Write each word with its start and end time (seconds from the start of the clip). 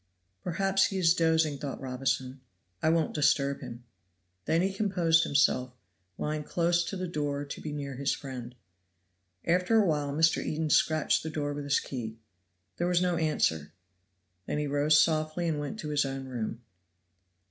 "Perhaps 0.43 0.87
he 0.87 0.97
is 0.97 1.13
dozing," 1.13 1.59
thought 1.59 1.79
Robinson. 1.79 2.41
"I 2.81 2.89
won't 2.89 3.13
disturb 3.13 3.61
him." 3.61 3.83
Then 4.45 4.63
he 4.63 4.73
composed 4.73 5.23
himself, 5.23 5.73
lying 6.17 6.43
close 6.43 6.83
to 6.85 6.97
the 6.97 7.07
door 7.07 7.45
to 7.45 7.61
be 7.61 7.71
near 7.71 7.97
his 7.97 8.11
friend. 8.11 8.55
After 9.45 9.77
a 9.77 9.85
while 9.85 10.11
Mr. 10.11 10.43
Eden 10.43 10.71
scratched 10.71 11.21
the 11.21 11.29
door 11.29 11.53
with 11.53 11.65
his 11.65 11.79
key. 11.79 12.17
There 12.77 12.87
was 12.87 12.99
no 13.03 13.15
answer; 13.17 13.73
then 14.47 14.57
he 14.57 14.65
rose 14.65 14.99
softly 14.99 15.47
and 15.47 15.59
went 15.59 15.79
to 15.81 15.89
his 15.89 16.03
own 16.03 16.25
room. 16.25 16.61